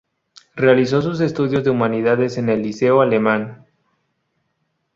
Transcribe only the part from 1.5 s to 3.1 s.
de Humanidades en el Liceo